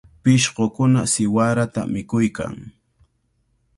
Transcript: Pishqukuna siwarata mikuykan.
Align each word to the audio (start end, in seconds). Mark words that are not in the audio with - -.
Pishqukuna 0.23 1.01
siwarata 1.13 1.81
mikuykan. 1.93 2.55